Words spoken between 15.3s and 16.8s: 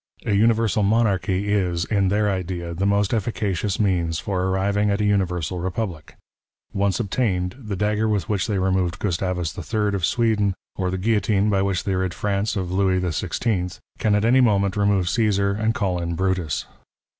and call in Brutus.